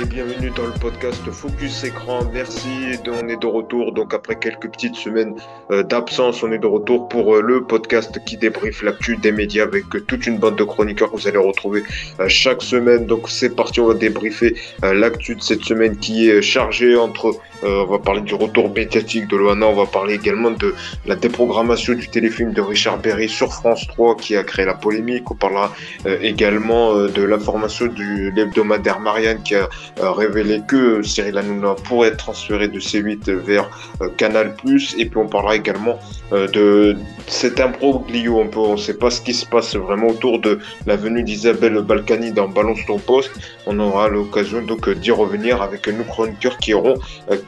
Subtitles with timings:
[0.00, 2.20] et bienvenue dans le podcast Focus Écran.
[2.32, 2.68] Merci,
[3.06, 3.92] on est de retour.
[3.92, 5.34] Donc après quelques petites semaines
[5.70, 9.64] euh, d'absence, on est de retour pour euh, le podcast qui débriefe l'actu des médias
[9.64, 11.82] avec toute une bande de chroniqueurs que vous allez retrouver
[12.20, 13.06] euh, chaque semaine.
[13.06, 17.86] Donc c'est parti, on va débriefer l'actu de cette semaine qui est chargée entre on
[17.86, 20.76] va parler du retour médiatique de l'OANA, on va parler également de
[21.06, 25.28] la déprogrammation du téléfilm de Richard Berry sur France 3 qui a créé la polémique.
[25.28, 25.74] On parlera
[26.22, 29.66] également de l'information du l'hebdomadaire Marianne qui a euh,
[30.00, 33.68] révélé que Cyril Hanouna pourrait être transféré de C8 vers
[34.00, 34.54] euh, Canal+.
[34.98, 35.98] Et puis on parlera également
[36.32, 38.44] euh, de cet imbroglio.
[38.54, 42.32] On ne sait pas ce qui se passe vraiment autour de la venue d'Isabelle Balkany
[42.32, 43.30] dans Balance ton poste.
[43.66, 46.94] On aura l'occasion donc d'y revenir avec nos chroniqueurs qui auront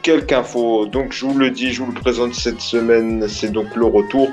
[0.01, 0.85] quelques infos.
[0.85, 3.27] Donc je vous le dis, je vous le présente cette semaine.
[3.27, 4.29] C'est donc le retour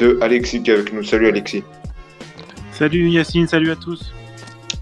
[0.00, 1.02] de Alexis qui est avec nous.
[1.02, 1.62] Salut Alexis.
[2.72, 4.12] Salut Yacine, salut à tous.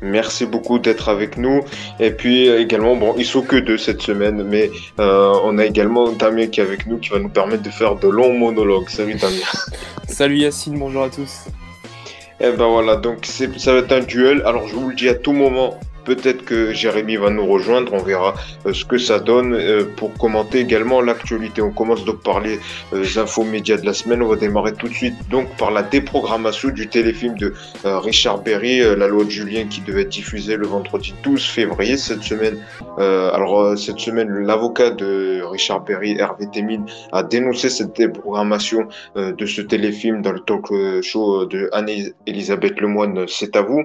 [0.02, 1.60] Merci beaucoup d'être avec nous.
[2.00, 6.10] Et puis également, bon, ils sont que deux cette semaine, mais euh, on a également
[6.10, 8.88] Damien qui est avec nous, qui va nous permettre de faire de longs monologues.
[8.88, 9.36] Salut Damien.
[10.08, 11.46] Salut Yacine, bonjour à tous.
[12.40, 14.42] Et eh ben voilà, donc ça va être un duel.
[14.44, 18.02] Alors je vous le dis à tout moment, Peut-être que Jérémy va nous rejoindre, on
[18.02, 18.34] verra
[18.66, 21.62] euh, ce que ça donne euh, pour commenter également l'actualité.
[21.62, 22.58] On commence donc par les
[22.92, 24.22] euh, infos médias de la semaine.
[24.22, 28.78] On va démarrer tout de suite donc par la déprogrammation du téléfilm de Richard Berry,
[28.96, 32.58] La loi de Julien qui devait être diffusé le vendredi 12 février cette semaine.
[32.98, 39.60] alors cette semaine, l'avocat de Richard Berry, Hervé Temine, a dénoncé cette déprogrammation de ce
[39.60, 40.66] téléfilm dans le talk
[41.02, 43.82] show de Anne-Elisabeth Lemoine, C'est à vous.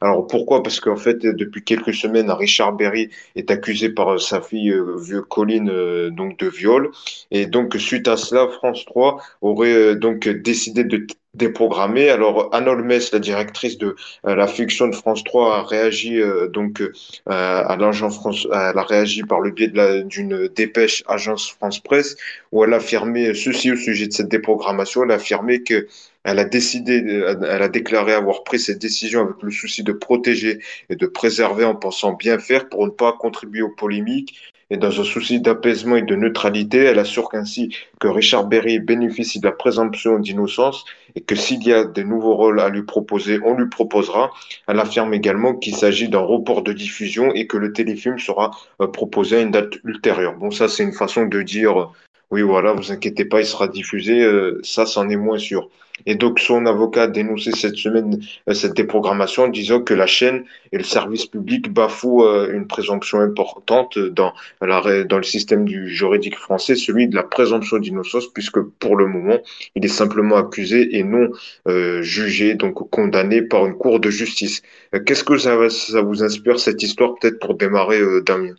[0.00, 0.62] Alors pourquoi?
[0.62, 4.96] Parce qu'en fait, depuis quelques semaines, Richard Berry est accusé par euh, sa fille euh,
[4.96, 6.90] vieux Colline euh, donc de viol.
[7.30, 12.10] Et donc suite à cela, France 3 aurait donc décidé de déprogrammer.
[12.10, 13.94] Alors Anne Olmes, la directrice de
[14.24, 16.20] la fiction de France 3, a réagi
[16.52, 16.82] donc
[17.26, 19.70] à l'agence France, elle a réagi par le biais
[20.04, 22.16] d'une dépêche agence France Presse
[22.50, 25.04] où elle a affirmé ceci au sujet de cette déprogrammation.
[25.04, 25.86] Elle a affirmé que
[26.24, 30.60] elle a décidé, elle a déclaré avoir pris cette décision avec le souci de protéger
[30.88, 34.38] et de préserver en pensant bien faire pour ne pas contribuer aux polémiques.
[34.72, 39.40] Et dans un souci d'apaisement et de neutralité, elle assure ainsi que Richard Berry bénéficie
[39.40, 40.84] de la présomption d'innocence
[41.16, 44.30] et que s'il y a des nouveaux rôles à lui proposer, on lui proposera.
[44.68, 48.86] Elle affirme également qu'il s'agit d'un report de diffusion et que le téléfilm sera euh,
[48.86, 50.36] proposé à une date ultérieure.
[50.36, 51.90] Bon, ça, c'est une façon de dire,
[52.30, 54.22] oui, voilà, vous inquiétez pas, il sera diffusé.
[54.22, 55.68] Euh, ça, c'en est moins sûr.
[56.06, 60.06] Et donc, son avocat a dénoncé cette semaine euh, cette déprogrammation en disant que la
[60.06, 66.74] chaîne et le service public bafouent euh, une présomption importante dans, le système juridique français,
[66.74, 69.38] celui de la présomption d'innocence, puisque pour le moment,
[69.74, 71.28] il est simplement accusé et non
[71.68, 74.62] euh, jugé, donc condamné par une cour de justice.
[75.06, 78.54] Qu'est-ce que ça, ça, vous inspire, cette histoire, peut-être pour démarrer, Damien?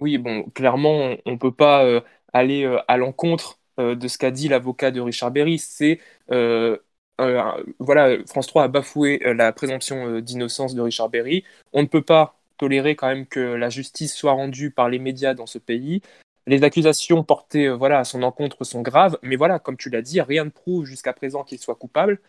[0.00, 4.48] Oui, bon, clairement, on ne peut pas aller à l'encontre euh, de ce qu'a dit
[4.48, 5.58] l'avocat de Richard Berry.
[5.58, 6.76] C'est euh,
[7.78, 11.44] voilà, France 3 a bafoué euh, la présomption d'innocence de Richard Berry.
[11.72, 15.34] On ne peut pas tolérer quand même que la justice soit rendue par les médias
[15.34, 16.02] dans ce pays.
[16.46, 20.20] Les accusations portées voilà, à son encontre sont graves, mais voilà, comme tu l'as dit,
[20.20, 22.20] rien ne prouve jusqu'à présent qu'il soit coupable.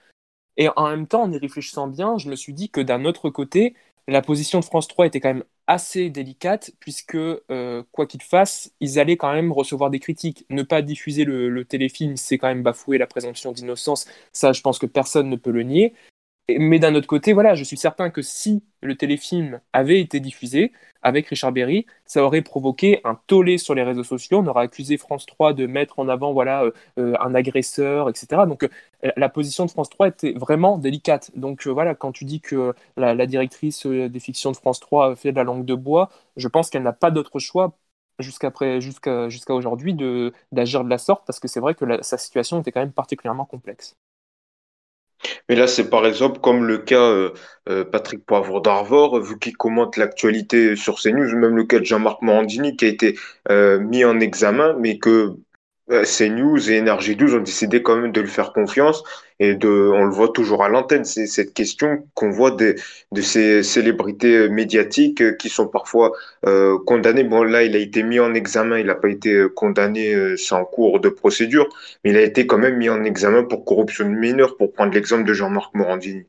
[0.57, 3.29] Et en même temps, en y réfléchissant bien, je me suis dit que d'un autre
[3.29, 3.75] côté,
[4.07, 8.71] la position de France 3 était quand même assez délicate, puisque euh, quoi qu'ils fassent,
[8.81, 10.45] ils allaient quand même recevoir des critiques.
[10.49, 14.05] Ne pas diffuser le téléfilm, c'est quand même bafouer la présomption d'innocence.
[14.33, 15.93] Ça, je pense que personne ne peut le nier.
[16.59, 20.71] Mais d'un autre côté, voilà, je suis certain que si le téléfilm avait été diffusé
[21.01, 24.39] avec Richard Berry, ça aurait provoqué un tollé sur les réseaux sociaux.
[24.39, 28.45] On aurait accusé France 3 de mettre en avant voilà euh, euh, un agresseur, etc.
[28.47, 31.31] Donc euh, la position de France 3 était vraiment délicate.
[31.35, 35.37] Donc voilà, quand tu dis que la, directrice des fictions de France 3 fait de
[35.37, 37.77] la langue de bois, je pense qu'elle n'a pas d'autre choix
[38.19, 38.51] jusqu'à
[39.49, 39.95] aujourd'hui
[40.51, 43.45] d'agir de la sorte parce que c'est vrai que sa situation était quand même particulièrement
[43.45, 43.95] complexe.
[45.49, 47.31] Mais là, c'est par exemple comme le cas euh,
[47.69, 52.21] euh, Patrick Poivre d'Arvor, vu qu'il commente l'actualité sur CNews, même le cas de Jean-Marc
[52.21, 53.17] Morandini qui a été
[53.49, 55.37] euh, mis en examen, mais que euh,
[56.03, 59.03] CNews et Énergie 12 ont décidé quand même de lui faire confiance
[59.39, 61.03] et de, on le voit toujours à l'antenne.
[61.03, 62.75] C'est cette question qu'on voit de
[63.21, 66.13] ces célébrités médiatiques qui sont parfois
[66.45, 67.23] euh, condamnées.
[67.23, 70.63] Bon, là, il a été mis en examen, il n'a pas été condamné euh, sans
[70.63, 71.67] cours de procédure,
[72.03, 75.25] mais il a été quand même mis en examen pour corruption mineure, pour prendre l'exemple
[75.25, 76.25] de Jean-Marc Morandini.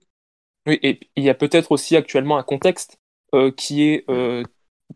[0.67, 2.97] Oui, et il y a peut-être aussi actuellement un contexte
[3.57, 4.05] qui est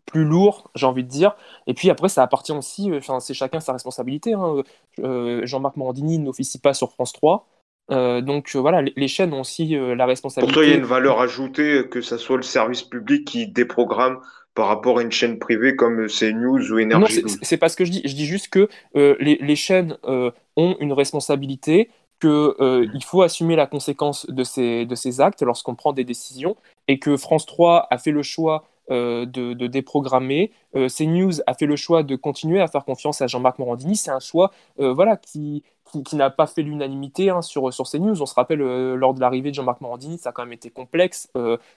[0.05, 1.35] plus lourd, j'ai envie de dire.
[1.67, 4.33] Et puis après, ça appartient aussi, euh, enfin, c'est chacun sa responsabilité.
[4.33, 4.63] Hein.
[4.99, 7.47] Euh, Jean-Marc Morandini n'officie pas sur France 3.
[7.89, 10.53] Euh, donc voilà, les, chaînes ont aussi la responsabilité.
[10.53, 13.47] Pour toi, il y a une valeur ajoutée que ce soit le service public qui
[13.47, 14.19] déprogramme
[14.55, 17.85] par rapport à une chaîne privée comme CNews ou Énergie Non, c'est pas ce que
[17.85, 18.01] je dis.
[18.03, 21.89] Je dis juste que les, les, chaînes ont une responsabilité
[22.19, 26.55] qu'il faut assumer la conséquence de ces, de ces actes lorsqu'on prend des décisions
[26.87, 30.51] et que France 3 a fait le choix de, de, déprogrammer.
[30.75, 33.95] Euh, CNews a fait le choix de continuer à faire confiance à Jean-Marc Morandini.
[33.95, 35.63] C'est un choix euh, voilà, qui,
[36.05, 38.21] qui, n'a pas fait l'unanimité hein, sur, CNews.
[38.21, 41.29] On se rappelle, lors de l'arrivée de Jean-Marc Morandini, ça a quand même été complexe,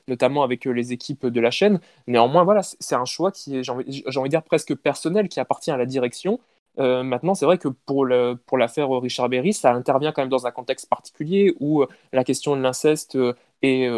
[0.08, 1.80] notamment avec les équipes de la chaîne.
[2.06, 5.70] Néanmoins, voilà, c'est un choix qui est, j'ai envie, de dire, presque personnel, qui appartient
[5.70, 6.40] à la direction
[6.78, 10.28] euh, maintenant, c'est vrai que pour, le, pour l'affaire Richard Berry, ça intervient quand même
[10.30, 13.90] dans un contexte particulier où euh, la question de l'inceste euh, est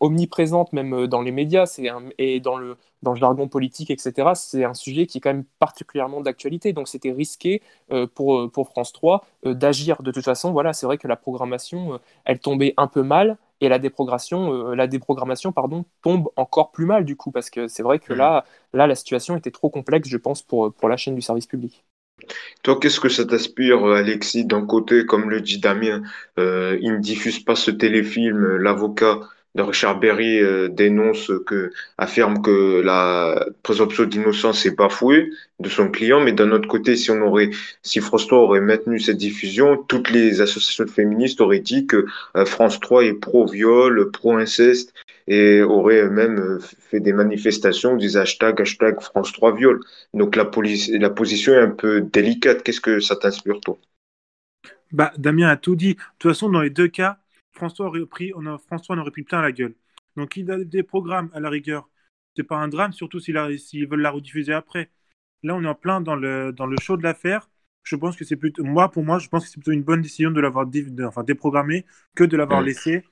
[0.00, 4.30] omniprésente même dans les médias c'est et dans le, dans le jargon politique, etc.
[4.34, 6.72] C'est un sujet qui est quand même particulièrement d'actualité.
[6.72, 7.62] Donc c'était risqué
[8.14, 10.02] pour, pour France 3 d'agir.
[10.02, 13.68] De toute façon, voilà, c'est vrai que la programmation, elle tombait un peu mal et
[13.68, 18.00] la déprogrammation, la déprogrammation pardon, tombe encore plus mal du coup, parce que c'est vrai
[18.00, 18.16] que mmh.
[18.16, 21.46] là, là, la situation était trop complexe, je pense, pour, pour la chaîne du service
[21.46, 21.84] public.
[22.62, 24.44] Toi, qu'est-ce que ça t'inspire, Alexis?
[24.44, 26.02] D'un côté, comme le dit Damien,
[26.38, 28.56] euh, il ne diffuse pas ce téléfilm.
[28.56, 29.20] L'avocat
[29.54, 35.30] de Richard Berry euh, dénonce que, affirme que la présomption d'innocence est bafouée
[35.60, 36.20] de son client.
[36.20, 37.50] Mais d'un autre côté, si on aurait,
[37.82, 42.44] si France 3 aurait maintenu cette diffusion, toutes les associations féministes auraient dit que euh,
[42.44, 44.92] France 3 est pro-viol, pro-inceste
[45.26, 49.80] et aurait même euh, fait des manifestations, des hashtags, hashtag France 3 viol.
[50.14, 52.62] Donc la, police, la position est un peu délicate.
[52.62, 53.78] Qu'est-ce que ça t'inspire, toi?
[54.92, 55.94] Bah, Damien a tout dit.
[55.94, 57.18] De toute façon, dans les deux cas,
[57.52, 59.74] François aurait pris, on a, François en aurait pris plein la gueule.
[60.16, 61.88] Donc il a des programmes à la rigueur.
[62.36, 64.90] C'est pas un drame, surtout s'ils veulent la rediffuser après.
[65.42, 67.48] Là, on est en plein dans le, dans le show de l'affaire.
[67.82, 70.02] Je pense que c'est plutôt, moi, pour moi, je pense que c'est plutôt une bonne
[70.02, 70.66] décision de l'avoir
[71.04, 71.84] enfin, déprogrammé
[72.14, 73.04] que de l'avoir laissé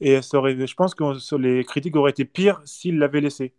[0.00, 3.54] et ça aurait, je pense que les critiques auraient été pires s'il l'avait laissé.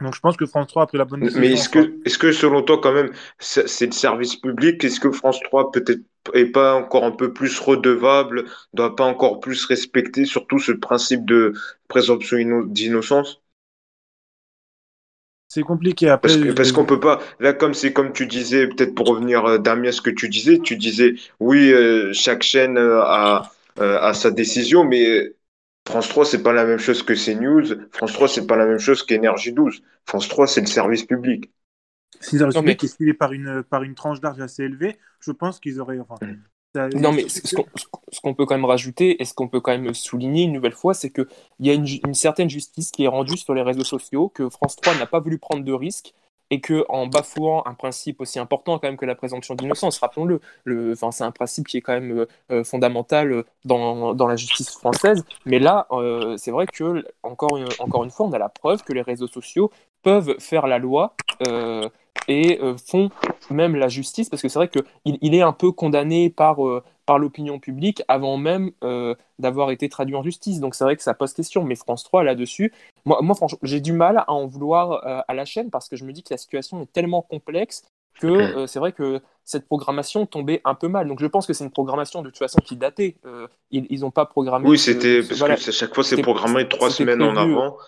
[0.00, 1.40] Donc je pense que France 3 a pris la bonne décision.
[1.40, 4.82] Mais est-ce que, est que selon toi, quand même, c'est le service public?
[4.84, 6.02] Est-ce que France 3 peut-être
[6.34, 8.44] est pas encore un peu plus redevable,
[8.74, 11.54] doit pas encore plus respecter surtout ce principe de
[11.88, 13.42] présomption d'innocence?
[15.48, 16.38] C'est compliqué après.
[16.38, 17.20] Parce, parce qu'on peut pas.
[17.38, 20.58] Là, comme c'est comme tu disais, peut-être pour revenir, euh, Damien, ce que tu disais,
[20.58, 25.32] tu disais, oui, euh, chaque chaîne euh, a, a sa décision, mais
[25.88, 27.88] France 3, c'est pas la même chose que CNews.
[27.92, 29.82] France 3, c'est pas la même chose qu'Énergie 12.
[30.04, 31.50] France 3, c'est le service public.
[32.20, 35.32] Si le service public est suivi par une, par une tranche d'argent assez élevée, je
[35.32, 35.98] pense qu'ils auraient.
[35.98, 37.00] Enfin, mm.
[37.00, 40.42] non, mais ce qu'on peut quand même rajouter et ce qu'on peut quand même souligner
[40.42, 41.26] une nouvelle fois, c'est qu'il
[41.60, 44.76] y a une, une, certaine justice qui est rendue sur les réseaux sociaux, que France
[44.76, 46.12] 3 n'a pas voulu prendre de risques
[46.50, 50.40] et que en bafouant un principe aussi important quand même que la présomption d'innocence, rappelons-le,
[50.64, 54.36] le, enfin, c'est un principe qui est quand même euh, euh, fondamental dans, dans, la
[54.36, 58.38] justice française, mais là, euh, c'est vrai que encore une, encore une fois, on a
[58.38, 59.70] la preuve que les réseaux sociaux
[60.02, 61.14] peuvent faire la loi
[62.26, 63.10] et font
[63.50, 66.58] même la justice, parce que c'est vrai qu'il il est un peu condamné par
[67.08, 70.60] par l'opinion publique avant même euh, d'avoir été traduit en justice.
[70.60, 71.64] Donc c'est vrai que ça pose question.
[71.64, 72.70] Mais France 3 là-dessus,
[73.06, 75.96] moi, moi franchement, j'ai du mal à en vouloir euh, à la chaîne parce que
[75.96, 77.82] je me dis que la situation est tellement complexe
[78.18, 81.08] que euh, c'est vrai que cette programmation tombait un peu mal.
[81.08, 83.16] Donc je pense que c'est une programmation de toute façon qui datait.
[83.70, 84.68] ils n'ont pas programmé.
[84.68, 87.78] Oui, c'était parce que chaque fois c'est programmé trois semaines en avant,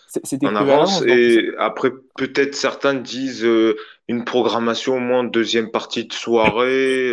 [0.42, 1.02] en avance.
[1.02, 3.46] et après peut-être certains disent
[4.08, 7.12] une programmation au moins deuxième partie de soirée.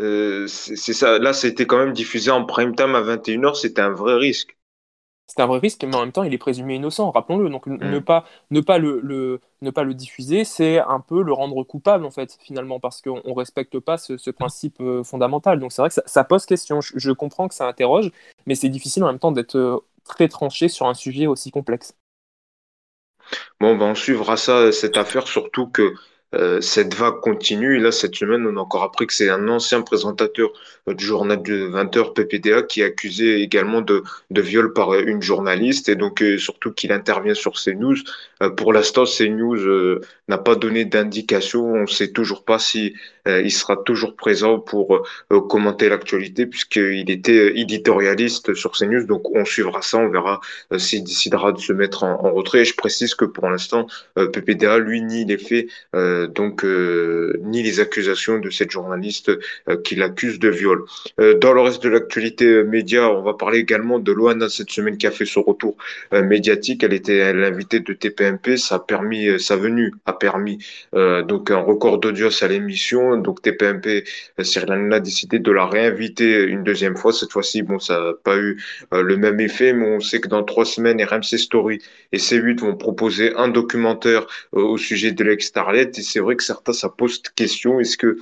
[0.00, 1.18] Euh, c'est ça.
[1.18, 3.54] Là, c'était quand même diffusé en prime time à 21h.
[3.54, 4.56] C'était un vrai risque.
[5.28, 7.50] C'était un vrai risque, mais en même temps, il est présumé innocent, rappelons-le.
[7.50, 8.02] Donc, ne, mm.
[8.02, 12.10] pas, ne, pas le, ne pas le diffuser, c'est un peu le rendre coupable, en
[12.10, 15.60] fait, finalement, parce qu'on ne respecte pas ce, principe euh, fondamental.
[15.60, 16.80] Donc, c'est vrai que ça, pose question.
[16.80, 18.10] Je, comprends que ça interroge,
[18.46, 21.94] mais c'est difficile en même temps d'être euh, très tranché sur un sujet aussi complexe.
[23.60, 25.92] Bon, ben, on suivra ça, cette affaire, surtout que
[26.34, 27.76] euh, cette vague continue.
[27.76, 30.50] Et là, cette semaine, on a encore appris que c'est un ancien présentateur
[30.88, 35.02] euh, du journal de 20h PPDA qui est accusé également de, de viol par euh,
[35.06, 37.96] une journaliste et donc surtout qu'il intervient sur CNews.
[38.56, 41.64] pour l'instant, CNews n'a pas donné d'indication.
[41.64, 42.94] On ne sait toujours pas si
[43.28, 45.02] il sera toujours présent pour
[45.48, 49.06] commenter l'actualité puisqu'il était éditorialiste sur CNews.
[49.06, 49.98] Donc, on suivra ça.
[49.98, 50.40] On verra
[50.76, 52.60] s'il décidera de se mettre en, retrait.
[52.60, 57.62] Et je précise que pour l'instant, PPDA, lui, nie les faits euh, donc euh, ni
[57.62, 59.30] les accusations de cette journaliste
[59.68, 60.84] euh, qui l'accuse de viol.
[61.18, 65.06] dans le reste de l'actualité média, on va parler également de Loana cette semaine qui
[65.06, 65.76] a fait son retour
[66.12, 66.82] médiatique.
[66.82, 68.56] Elle était l'invitée de TPMP.
[68.56, 70.58] Ça a permis, sa venue a permis
[70.92, 73.16] donc un record d'audience à l'émission.
[73.22, 74.04] Donc TPMP,
[74.42, 77.12] Cyril Hanouna a décidé de la réinviter une deuxième fois.
[77.12, 80.42] Cette fois-ci, bon, ça n'a pas eu le même effet, mais on sait que dans
[80.44, 81.78] trois semaines, RMC Story
[82.12, 85.90] et C8 vont proposer un documentaire au sujet de l'ex-Starlet.
[85.96, 87.80] Et c'est vrai que certains, ça pose question.
[87.80, 88.18] Est-ce que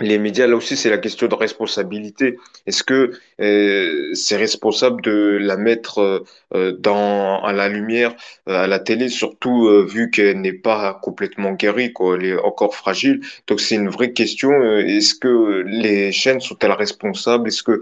[0.00, 2.36] les médias, là aussi, c'est la question de responsabilité.
[2.66, 8.14] Est-ce que euh, c'est responsable de la mettre euh, dans à la lumière
[8.48, 12.74] euh, à la télé, surtout vu qu'elle n'est pas complètement guérie, quoi, elle est encore
[12.74, 13.20] fragile.
[13.46, 14.50] Donc c'est une vraie question.
[14.78, 17.48] Est-ce que les chaînes sont-elles responsables?
[17.48, 17.80] Est-ce que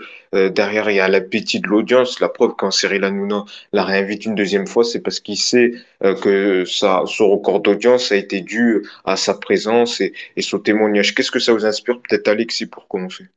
[0.49, 2.21] derrière il y a l'appétit de l'audience?
[2.21, 6.64] La preuve quand Cyril Hanouna la réinvite une deuxième fois, c'est parce qu'il sait que
[6.66, 11.14] ça, son record d'audience a été dû à sa présence et, et son témoignage.
[11.14, 13.28] Qu'est-ce que ça vous inspire Peut-être Alexis pour commencer.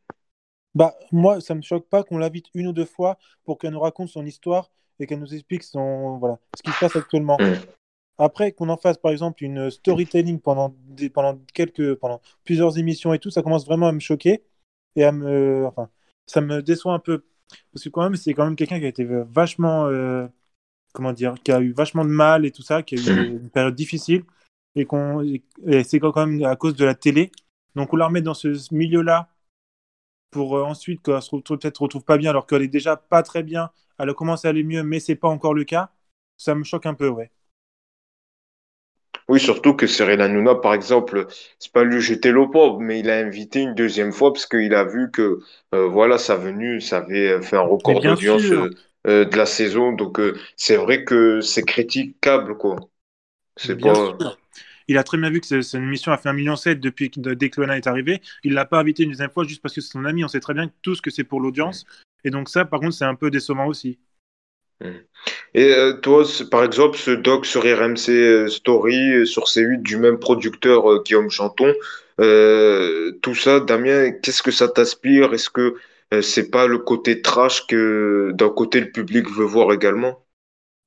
[0.75, 3.79] Bah, moi, ça me choque pas qu'on l'invite une ou deux fois pour qu'elle nous
[3.79, 4.69] raconte son histoire
[4.99, 7.37] et qu'elle nous explique son, voilà, ce qui se passe actuellement.
[7.39, 7.55] Mm.
[8.17, 13.13] Après, qu'on en fasse par exemple une storytelling pendant, des, pendant, quelques, pendant plusieurs émissions
[13.13, 14.43] et tout, ça commence vraiment à me choquer
[14.95, 15.65] et à me.
[15.65, 15.89] Enfin,
[16.27, 17.25] ça me déçoit un peu.
[17.71, 19.87] Parce que quand même, c'est quand même quelqu'un qui a été vachement.
[19.87, 20.27] Euh,
[20.93, 23.37] comment dire Qui a eu vachement de mal et tout ça, qui a eu mm.
[23.43, 24.23] une période difficile.
[24.75, 24.85] Et,
[25.67, 27.31] et c'est quand même à cause de la télé
[27.75, 29.29] donc on la remet dans ce milieu-là
[30.35, 33.23] pour euh, ensuite qu'elle se retrouve peut-être retrouve pas bien alors qu'elle est déjà pas
[33.23, 33.69] très bien.
[33.97, 35.91] Elle commence à aller mieux, mais c'est pas encore le cas.
[36.37, 37.31] Ça me choque un peu, ouais.
[39.29, 41.25] Oui, surtout que Cyril Hanouna, par exemple,
[41.57, 44.75] c'est pas lui jeter l'eau pauvre, mais il a invité une deuxième fois parce qu'il
[44.75, 45.39] a vu que
[45.73, 48.43] euh, voilà, sa venue, ça avait fait un record d'audience
[49.07, 49.93] euh, de la saison.
[49.93, 50.19] Donc
[50.57, 52.75] c'est vrai que c'est critiquable, quoi.
[53.55, 54.17] C'est pas.
[54.87, 57.49] Il a très bien vu que cette émission a fait un million depuis que dès
[57.49, 58.21] que est arrivé.
[58.43, 60.23] Il l'a pas invité une deuxième fois juste parce que c'est son ami.
[60.23, 61.85] On sait très bien tout ce que c'est pour l'audience.
[62.23, 63.99] Et donc ça, par contre, c'est un peu décevant aussi.
[64.81, 64.91] Hmm.
[65.53, 69.97] Et euh, toi, par exemple, ce doc sur RMC euh, Story, euh, sur C8, du
[69.97, 71.73] même producteur Guillaume Chanton,
[73.21, 75.75] tout ça, Damien, qu'est-ce que ça t'aspire Est-ce que
[76.21, 80.24] c'est pas le côté trash que d'un côté le public veut voir également?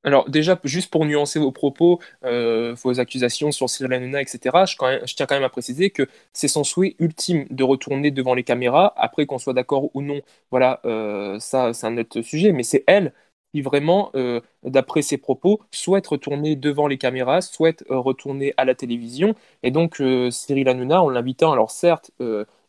[0.08, 5.14] Alors déjà, juste pour nuancer vos propos, euh, vos accusations sur Cyril Hanouna, etc., je,
[5.14, 8.94] tiens quand même à préciser que c'est son souhait ultime de retourner devant les caméras,
[8.96, 12.84] après qu'on soit d'accord ou non, voilà, euh, ça c'est un autre sujet, mais c'est
[12.86, 13.12] elle
[13.52, 18.74] qui vraiment, euh, d'après ses propos, souhaite retourner devant les caméras, souhaite retourner à la
[18.74, 22.10] télévision, et donc Cyril Hanouna, en l'invitant, alors certes,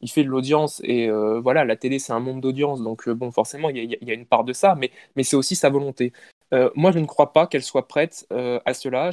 [0.02, 1.10] il fait de l'audience et
[1.42, 4.46] voilà, la télé c'est un monde d'audience, donc bon, forcément il y, a une part
[4.46, 6.14] de ça, mais c'est aussi sa volonté.
[6.54, 9.12] Euh, moi, je ne crois pas qu'elle soit prête euh, à cela.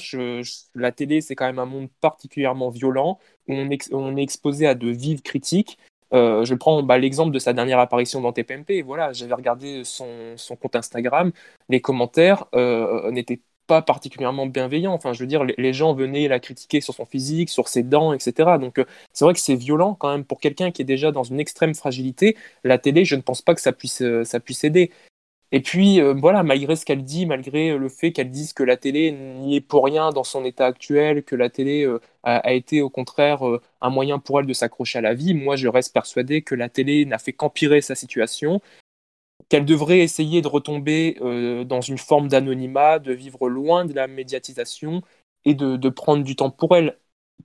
[0.74, 4.88] la télé, c'est quand même un monde particulièrement violent, où on, est exposé à de
[4.88, 5.78] vives critiques.
[6.14, 8.82] Euh, je prends bah, l'exemple de sa dernière apparition dans TPMP.
[8.82, 10.06] Voilà, j'avais regardé son,
[10.60, 11.32] compte Instagram.
[11.68, 12.46] Les commentaires
[13.10, 14.94] n'étaient pas particulièrement bienveillants.
[14.94, 18.12] Enfin, je veux dire, les, gens venaient la critiquer sur son physique, sur ses dents,
[18.12, 18.58] etc.
[18.60, 18.80] Donc,
[19.12, 21.74] c'est vrai que c'est violent quand même pour quelqu'un qui est déjà dans une extrême
[21.74, 22.36] fragilité.
[22.64, 24.92] La télé, je ne pense pas que ça puisse, ça puisse aider.
[25.52, 28.76] Et puis, euh, voilà, malgré ce qu'elle dit, malgré le fait qu'elle dise que la
[28.76, 32.82] télé n'y est pour rien dans son état actuel, que la télé euh, a, été
[32.82, 35.92] au contraire euh, un moyen pour elle de s'accrocher à la vie, moi je reste
[35.94, 38.60] persuadé que la télé n'a fait qu'empirer sa situation,
[39.48, 41.18] qu'elle devrait essayer de retomber
[41.66, 45.02] dans une forme d'anonymat, de vivre loin de la médiatisation
[45.44, 46.98] et de prendre du temps pour elle.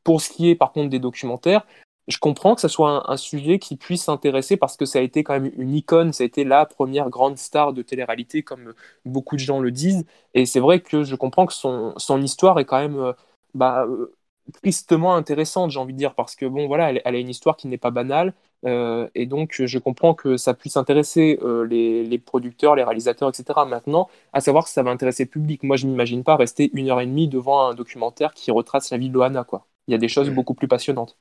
[0.03, 1.67] Pour ce qui est par contre des documentaires,
[2.07, 5.23] je comprends que ce soit un, sujet qui puisse s'intéresser parce que ça a été
[5.23, 8.73] quand même une icône, ça a été la première grande star de télé-réalité, comme
[9.05, 10.05] beaucoup de gens le disent.
[10.33, 13.13] Et c'est vrai que je comprends que son, son histoire est quand même euh,
[13.53, 14.15] bah, euh,
[14.61, 17.67] tristement intéressante, j'ai envie de dire, parce que bon, voilà, elle, a une histoire qui
[17.67, 18.33] n'est pas banale.
[18.65, 23.65] Euh, et donc, je comprends que ça puisse intéresser les, les, producteurs, les réalisateurs, etc.
[23.67, 25.63] Maintenant, à savoir si ça va intéresser le public.
[25.63, 28.97] Moi, je n'imagine pas rester une heure et demie devant un documentaire qui retrace la
[28.97, 29.67] vie de Loana, quoi.
[29.87, 31.17] Il y a des choses beaucoup plus passionnantes.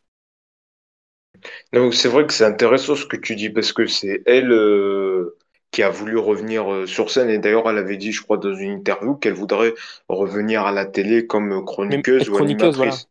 [1.92, 5.36] C'est vrai que c'est intéressant ce que tu dis parce que c'est elle euh,
[5.70, 8.54] qui a voulu revenir euh, sur scène et d'ailleurs elle avait dit, je crois, dans
[8.54, 9.74] une interview qu'elle voudrait
[10.08, 13.08] revenir à la télé comme chroniqueuse ou animatrice.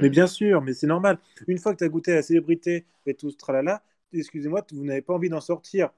[0.00, 1.18] Mais bien sûr, mais c'est normal.
[1.46, 4.84] Une fois que tu as goûté à la célébrité et tout ce tralala, excusez-moi, vous
[4.84, 5.90] n'avez pas envie d'en sortir.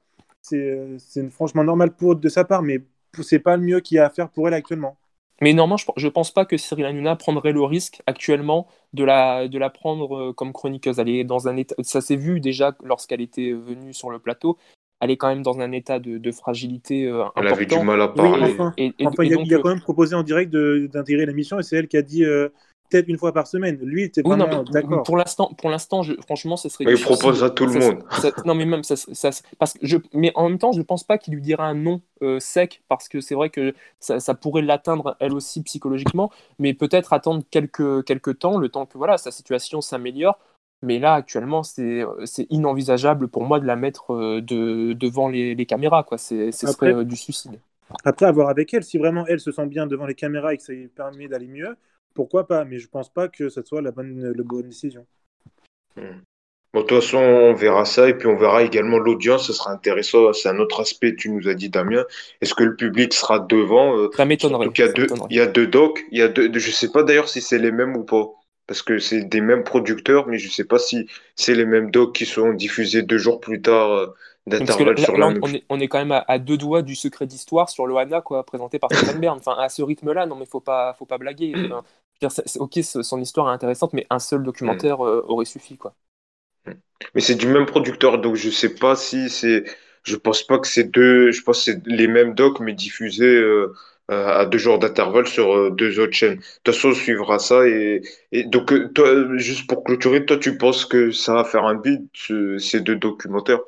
[0.43, 0.99] C'est euh,
[1.31, 2.81] franchement normal pour de sa part, mais
[3.23, 4.99] c'est pas le mieux qu'il y a à faire pour elle actuellement.
[5.41, 9.49] Mais normalement, je ne pense pas que Cyril Hanouna prendrait le risque actuellement de la,
[9.49, 10.99] de la prendre euh, comme chroniqueuse.
[10.99, 14.57] Elle est dans un état, ça s'est vu déjà lorsqu'elle était venue sur le plateau.
[15.01, 17.33] Elle est quand même dans un état de, de fragilité important.
[17.37, 18.57] Elle avait du mal à parler.
[18.79, 22.03] et, il, a, quand même proposé en direct d'intégrer l'émission et c'est elle qui a
[22.03, 22.49] dit euh,
[22.89, 23.79] peut-être une fois par semaine.
[23.83, 25.03] Lui, était vraiment d'accord.
[25.03, 26.85] Pour l'instant, pour l'instant, franchement, ce serait.
[26.89, 27.99] il propose à tout le monde.
[28.45, 31.05] non, mais même ça, ça, parce que je, mais en même temps, je ne pense
[31.05, 34.35] pas qu'il lui dira un non euh, sec parce que c'est vrai que ça, ça
[34.35, 39.19] pourrait l'atteindre elle aussi psychologiquement, mais peut-être attendre quelques quelques temps, le temps que voilà
[39.19, 40.39] sa situation s'améliore
[40.83, 42.07] Mais là, actuellement, c'est
[42.51, 46.03] inenvisageable pour moi de la mettre de, devant les, les caméras.
[46.05, 46.19] Quoi.
[46.19, 47.59] Ce serait du suicide.
[48.05, 50.63] Après, avoir avec elle, si vraiment elle se sent bien devant les caméras et que
[50.63, 51.77] ça lui permet d'aller mieux,
[52.17, 55.07] pourquoi pas Mais je pense pas que ce soit la bonne, la bonne décision.
[55.97, 56.21] Hmm.
[56.77, 59.47] Bon, de toute façon, on verra ça et puis on verra également l'audience.
[59.47, 60.33] Ce sera intéressant.
[60.35, 62.05] C'est un autre aspect, tu nous as dit, Damien.
[62.43, 64.69] Est-ce que le public sera devant euh, Ça m'étonnerait.
[64.75, 66.05] Il, y a deux, il y a deux docs.
[66.11, 68.27] Il y a deux, je sais pas d'ailleurs si c'est les mêmes ou pas.
[68.67, 72.15] Parce que c'est des mêmes producteurs, mais je sais pas si c'est les mêmes docs
[72.15, 74.15] qui seront diffusés deux jours plus tard euh,
[74.47, 77.71] d'intervalle sur la on, est, on est quand même à, deux doigts du secret d'histoire
[77.71, 79.39] sur Loana, quoi, présenté par Stéphane Bern.
[79.39, 81.55] Enfin, à ce rythme-là, non, mais faut pas, faut pas blaguer.
[82.59, 85.07] Ok, son histoire est intéressante, mais un seul documentaire mm.
[85.07, 85.95] euh, aurait suffi, quoi.
[86.67, 86.73] Mm.
[87.15, 89.65] Mais c'est du même producteur, donc je sais pas si c'est.
[90.03, 91.31] Je pense pas que c'est deux.
[91.33, 93.75] Je pense c'est les mêmes docs, mais diffusés euh,
[94.09, 96.37] à deux jours d'intervalle sur euh, deux autres chaînes.
[96.37, 97.67] De toute façon, on suivra ça.
[97.67, 101.75] Et, et donc, toi, juste pour clôturer, toi, tu penses que ça va faire un
[101.75, 102.07] bid,
[102.59, 103.61] ces deux documentaires?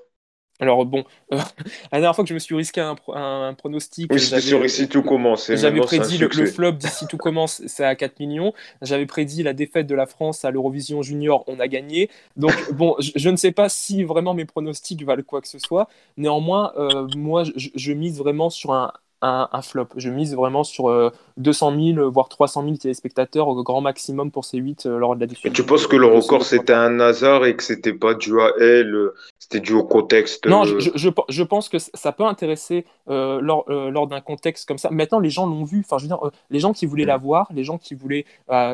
[0.60, 1.36] Alors bon, euh,
[1.92, 4.18] la dernière fois que je me suis risqué un, un, pronostic, oui,
[4.64, 5.50] Ici tout commence.
[5.54, 8.52] J'avais prédit le, flop d'ici tout commence, c'est à 4 millions.
[8.82, 12.10] J'avais prédit la défaite de la France à l'Eurovision Junior, on a gagné.
[12.36, 15.88] Donc bon, je, ne sais pas si vraiment mes pronostics valent quoi que ce soit.
[16.16, 19.88] Néanmoins, euh, moi, je, mise vraiment sur un, un, flop.
[19.96, 24.44] Je mise vraiment sur 200 euh, 000, voire 300 000 téléspectateurs au grand maximum pour
[24.44, 25.52] ces 8 euh, lors de la diffusion.
[25.52, 29.10] tu penses que le record c'était un hasard et que c'était pas dû à elle,
[29.38, 30.90] c'était dû au contexte Non, je,
[31.28, 34.90] je, pense que ça peut intéresser lors, lors d'un contexte comme ça.
[34.90, 35.82] Maintenant, les gens l'ont vu.
[35.84, 38.24] Enfin, je veux dire, les gens qui voulaient la voir, les gens qui voulaient,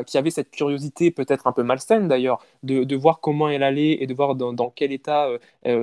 [0.05, 4.01] qui avaient cette curiosité, peut-être un peu malsaine d'ailleurs, de, de, voir comment elle allait
[4.01, 5.29] et de voir dans, dans quel état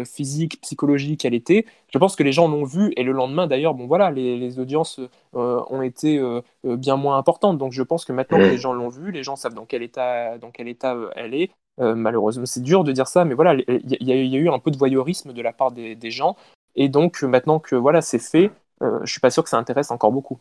[0.05, 1.65] physique, psychologique elle était.
[1.93, 4.59] Je pense que les gens l'ont vu et le lendemain d'ailleurs, bon voilà, les, les
[4.59, 4.99] audiences
[5.35, 7.59] euh, ont été euh, euh, bien moins importantes.
[7.59, 9.83] Donc je pense que maintenant que les gens l'ont vu, les gens savent dans quel
[9.83, 11.51] état, dans quel état elle est.
[11.79, 14.77] malheureusement, c'est dur de dire ça, mais voilà, il y, a eu un peu de
[14.77, 16.37] voyeurisme de la part des, gens.
[16.75, 20.13] Et donc maintenant que voilà, c'est fait, je suis pas sûr que ça intéresse encore
[20.13, 20.39] beaucoup.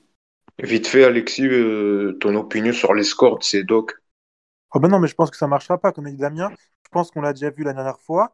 [0.60, 1.48] Vite fait, Alexis,
[2.20, 3.94] ton opinion sur les scores de ces docs
[4.74, 6.50] Oh ben non, mais je pense que ça marchera pas, comme dit Damien.
[6.84, 8.34] Je pense qu'on l'a déjà vu la dernière fois.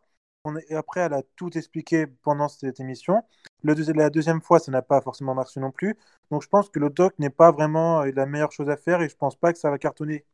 [0.70, 3.24] Et après, elle a tout expliqué pendant cette émission.
[3.64, 5.98] Le la deuxième fois, ça n'a pas forcément marché non plus.
[6.32, 9.02] Donc je pense que le doc n'est pas vraiment euh, la meilleure chose à faire
[9.02, 10.26] et je pense pas que ça va cartonner.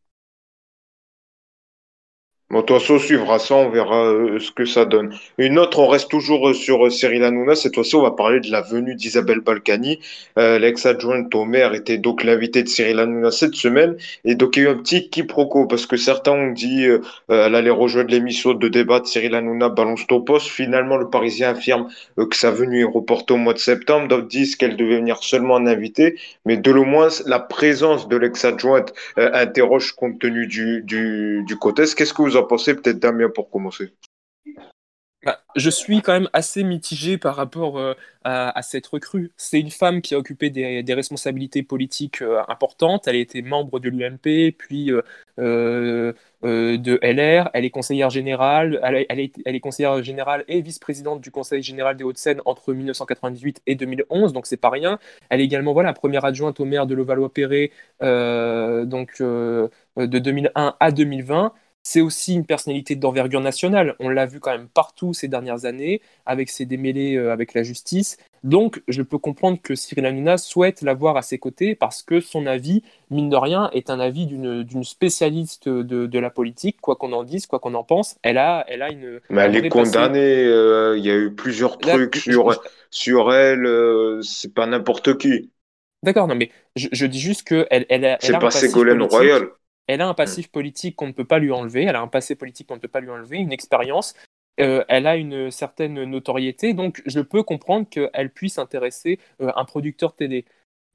[2.54, 5.18] Bon, de toute façon, on suivra ça, on verra euh, ce que ça donne.
[5.40, 7.56] Une autre, on reste toujours euh, sur Cyril Hanouna.
[7.56, 10.00] Cette fois-ci, on va parler de la venue d'Isabelle Balkany.
[10.38, 13.98] L'ex-adjointe au maire était donc l'invité de Cyril Hanouna cette semaine.
[14.24, 16.86] Et donc, il y a eu un petit quiproquo parce que certains ont dit
[17.28, 20.48] qu'elle allait rejoindre l'émission de débat de Cyril Hanouna, Balance ton poste.
[20.48, 21.88] Finalement, le Parisien affirme
[22.18, 24.08] que sa venue est reportée au mois de septembre.
[24.08, 26.20] D'autres disent qu'elle devait venir seulement en invité.
[26.46, 32.14] Mais de le moins, la présence de l'ex-adjointe interroge compte tenu du, du, du Qu'est-ce
[32.14, 33.94] que vous en pensez peut-être Damien pour commencer
[35.26, 37.94] bah, je suis quand même assez mitigé par rapport euh,
[38.26, 39.32] à, cette recrue.
[39.38, 43.08] C'est une femme qui a occupé des, responsabilités politiques euh, importantes.
[43.08, 44.92] Elle a été membre de l'UMP, puis
[45.40, 47.50] euh, de LR.
[47.54, 48.80] Elle est conseillère générale.
[48.84, 49.20] Elle
[49.56, 54.46] est conseillère générale et vice-présidente du Conseil général des Hauts-de-Seine entre 1998 et 2011, donc
[54.46, 55.00] c'est pas rien.
[55.30, 61.54] Elle est également voilà première adjointe au maire de Levallois-Perret, donc de 2001 à 2020.
[61.84, 63.96] C'est aussi une personnalité d'envergure nationale.
[64.00, 67.62] On l'a vu quand même partout ces dernières années, avec ses démêlés euh, avec la
[67.62, 68.18] justice.
[68.44, 72.46] Donc, je peux comprendre que Cyril Hanouna souhaite l'avoir à ses côtés parce que son
[72.46, 77.24] avis, mine de rien, est un avis d'une spécialiste de, la politique, quoi qu'on en
[77.24, 78.16] dise, quoi qu'on en pense.
[78.22, 79.20] Elle a, elle a une.
[79.30, 80.46] Mais elle est condamnée.
[80.46, 83.66] Euh, il y a eu plusieurs trucs sur, sur elle.
[83.66, 85.52] Euh, c'est pas n'importe qui.
[86.02, 89.48] D'accord, non, mais je, dis juste qu'elle elle, elle, C'est pas Ségolène Royal.
[89.88, 92.36] Elle a un passif politique qu'on ne peut pas lui enlever, elle a un passé
[92.36, 94.14] politique qu'on ne peut pas lui enlever, une expérience,
[94.60, 99.66] euh, elle a une certaine notoriété, donc je peux comprendre qu'elle puisse intéresser euh, un
[99.66, 100.46] producteur télé.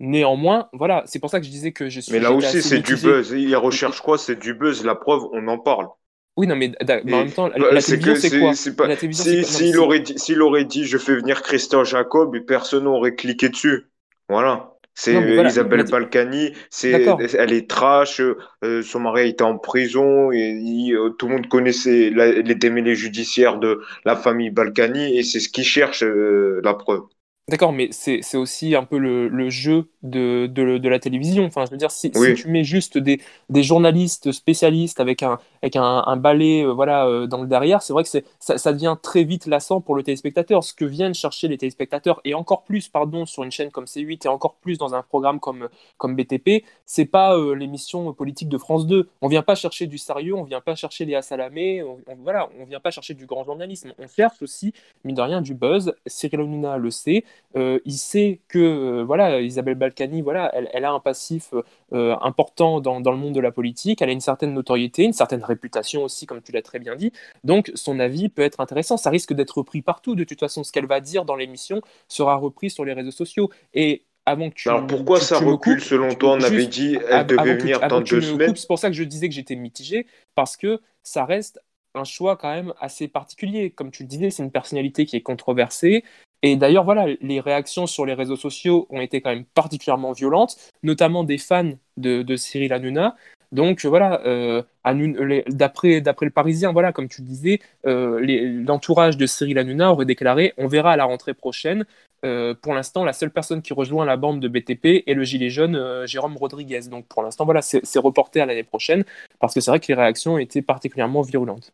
[0.01, 2.13] Néanmoins, voilà, c'est pour ça que je disais que je suis.
[2.13, 3.33] Mais là aussi, c'est du buzz.
[3.33, 4.17] Il recherche quoi?
[4.17, 4.85] C'est du buzz.
[4.85, 5.89] La preuve, on en parle.
[6.37, 8.55] Oui, non, mais, en même temps, la, télévision, c'est quoi?
[8.55, 13.89] S'il aurait, dit, aurait dit je fais venir Christian Jacob, personne n'aurait cliqué dessus.
[14.29, 14.78] Voilà.
[15.01, 17.07] C'est Isabelle Balkany, c'est,
[17.39, 22.11] elle est trash, euh, son mari était en prison, et, euh, tout le monde connaissait
[22.11, 27.03] les démêlés judiciaires de la famille Balkany, et c'est ce qui cherche euh, la preuve.
[27.49, 31.47] D'accord, mais c'est aussi un peu le, le jeu de, de, de, la télévision.
[31.47, 35.39] Enfin, je veux dire, si, si tu mets juste des, des, journalistes spécialistes avec un,
[35.63, 38.73] avec un, un balai euh, voilà, euh, dans le derrière, c'est vrai que ça, ça
[38.75, 40.63] devient très vite lassant pour le téléspectateur.
[40.63, 44.27] Ce que viennent chercher les téléspectateurs, et encore plus, pardon, sur une chaîne comme C8
[44.27, 48.59] et encore plus dans un programme comme, comme BTP, c'est pas euh, l'émission politique de
[48.59, 49.09] France 2.
[49.23, 52.67] On vient pas chercher du sérieux, on vient pas chercher Léa Salamé, on, voilà, on
[52.67, 53.95] vient pas chercher du grand journalisme.
[53.99, 55.95] On cherche aussi, mine de rien, du buzz.
[56.07, 57.25] Cyril Hanouna le sait.
[57.57, 61.55] Euh, il sait que euh, voilà, Isabelle Balkany, voilà, elle, a un passif
[61.93, 65.43] euh, important dans, le monde de la politique, elle a une certaine notoriété, une certaine
[65.43, 67.13] réputation aussi, comme tu l'as très bien dit.
[67.45, 68.97] Donc son avis peut être intéressant.
[68.97, 70.15] Ça risque d'être repris partout.
[70.15, 73.51] De toute façon, ce qu'elle va dire dans l'émission sera repris sur les réseaux sociaux.
[73.73, 77.57] Et avant que tu, Alors pourquoi ça recule selon toi On avait dit elle devait
[77.57, 78.55] venir dans deux semaines.
[78.57, 81.61] C'est pour ça que je disais que j'étais mitigé parce que ça reste
[81.95, 83.71] un choix quand même assez particulier.
[83.71, 86.05] Comme tu le disais, c'est une personnalité qui est controversée.
[86.43, 90.57] Et d'ailleurs, voilà, les réactions sur les réseaux sociaux ont été quand même particulièrement violentes,
[90.83, 93.17] notamment des fans de, Cyril Hanouna.
[93.51, 94.63] Donc voilà, euh,
[95.49, 98.21] d'après le Parisien, voilà, comme tu disais, euh,
[98.65, 101.87] l'entourage de Cyril Hanouna aurait déclaré on verra à la rentrée prochaine.
[102.25, 105.51] Euh, pour l'instant, la seule personne qui rejoint la bande de BTP est le gilet
[105.51, 106.83] jaune Jérôme Rodriguez.
[106.91, 109.05] Donc pour l'instant, voilà, c'est reporté à l'année prochaine
[109.41, 111.73] parce que c'est vrai que les réactions étaient particulièrement virulentes.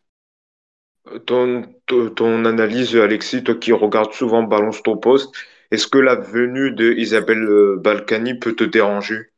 [1.25, 5.35] Ton, analyse, Alexis, toi qui regardes souvent Balance ton poste,
[5.71, 9.29] est-ce que la venue de Isabelle euh, Balkany peut te déranger?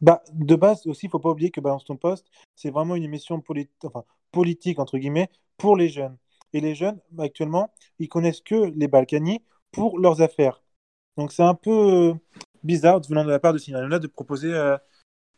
[0.00, 2.96] Bah, De base aussi, il ne faut pas oublier que Balance ton poste, c'est vraiment
[2.96, 3.42] une émission
[4.30, 6.16] politique, entre guillemets, pour les jeunes.
[6.52, 10.62] Et les jeunes, actuellement, ils connaissent que les Balkany pour leurs affaires.
[11.16, 12.14] Donc c'est un peu euh,
[12.62, 14.76] bizarre venant de la part de Sinaloa de proposer euh,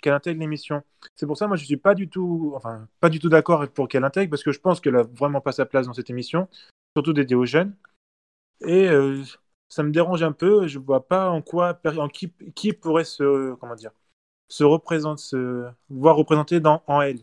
[0.02, 0.82] qu'elle intègre l'émission.
[1.16, 3.88] C'est pour ça, moi, je suis pas du tout, enfin, pas du tout d'accord pour
[3.88, 6.48] qu'elle intègre, parce que je pense qu'elle a vraiment pas sa place dans cette émission,
[6.94, 7.74] surtout dédiée aux jeunes.
[8.60, 9.22] Et euh,
[9.68, 10.66] ça me dérange un peu.
[10.66, 12.28] Je vois pas en quoi, en qui,
[12.74, 13.92] pourrait se, comment dire,
[14.48, 17.20] se représenter, se voir représenter dans en elle.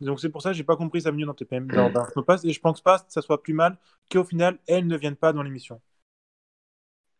[0.00, 2.80] Donc c'est pour ça que j'ai pas compris sa venue dans TPM, et je pense
[2.80, 3.76] pas que ça soit plus mal
[4.10, 5.80] qu'au final elle ne vienne pas dans l'émission.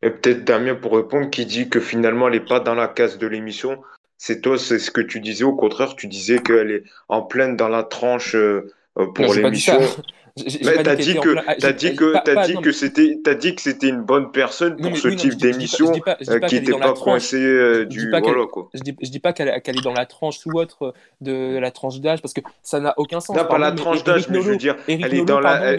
[0.03, 3.19] Et peut-être Damien pour répondre qui dit que finalement elle n'est pas dans la case
[3.19, 3.83] de l'émission
[4.23, 5.45] c'est toi, c'est ce que tu disais.
[5.45, 9.81] Au contraire, tu disais qu'elle est en pleine dans la tranche euh, euh, pour l'émission.
[10.37, 14.03] T'as dit, que t'as dit que t'as dit que c'était t'as dit que c'était une
[14.03, 18.71] bonne personne pour ce type d'émission qui n'était pas, coincé euh, du voilà quoi.
[18.73, 22.01] Je dis, je dis pas qu'elle est dans la tranche ou autre de la tranche
[22.01, 23.37] d'âge parce que ça n'a aucun sens.
[23.37, 25.77] Non, pas la tranche d'âge, mais je veux dire, elle est dans la.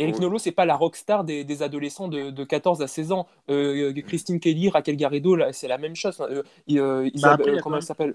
[0.00, 3.26] Eric Nolo, c'est pas la rockstar des, des adolescents de, de, 14 à 16 ans.
[3.50, 6.18] Euh, Christine Kelly, Raquel Garrido, c'est la même chose.
[6.20, 8.14] Euh, euh, bah, comment elle s'appelle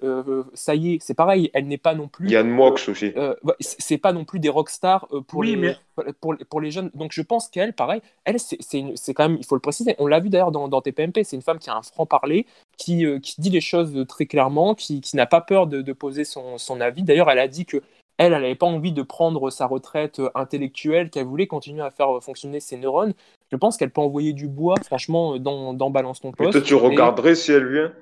[0.55, 1.51] Ça y est, c'est pareil.
[1.53, 2.29] Elle n'est pas non plus.
[2.29, 3.13] Yann Mox aussi.
[3.59, 5.75] c'est pas non plus des rockstars pour, les,
[6.19, 6.89] pour, pour, les jeunes.
[6.95, 9.95] Donc je pense qu'elle, pareil, elle, c'est quand même, il faut le préciser.
[9.99, 11.23] On l'a vu d'ailleurs dans, dans, TPMP.
[11.23, 14.73] C'est une femme qui a un franc parler, qui, qui dit les choses très clairement,
[14.73, 17.03] qui, qui n'a pas peur de, de poser son, son avis.
[17.03, 17.83] D'ailleurs, elle a dit que
[18.17, 21.91] elle, elle n'avait pas envie de prendre sa retraite euh, intellectuelle, qu'elle voulait continuer à
[21.91, 23.13] faire euh, fonctionner ses neurones.
[23.51, 26.53] Je pense qu'elle peut envoyer du bois, franchement, euh, dans, dans Balance ton poste.
[26.53, 27.93] Peut-être tu regarderais si elle vient?